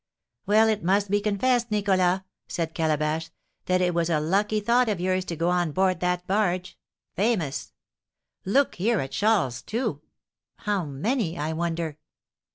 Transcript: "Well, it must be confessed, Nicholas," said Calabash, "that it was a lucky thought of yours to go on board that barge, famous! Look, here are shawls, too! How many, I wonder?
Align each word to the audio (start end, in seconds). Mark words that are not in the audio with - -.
"Well, 0.47 0.67
it 0.67 0.83
must 0.83 1.11
be 1.11 1.21
confessed, 1.21 1.69
Nicholas," 1.69 2.21
said 2.47 2.73
Calabash, 2.73 3.29
"that 3.67 3.81
it 3.81 3.93
was 3.93 4.09
a 4.09 4.19
lucky 4.19 4.59
thought 4.59 4.89
of 4.89 4.99
yours 4.99 5.23
to 5.25 5.35
go 5.35 5.49
on 5.49 5.73
board 5.73 5.99
that 5.99 6.25
barge, 6.25 6.75
famous! 7.15 7.71
Look, 8.43 8.73
here 8.77 8.99
are 8.99 9.11
shawls, 9.11 9.61
too! 9.61 10.01
How 10.55 10.85
many, 10.85 11.37
I 11.37 11.53
wonder? 11.53 11.99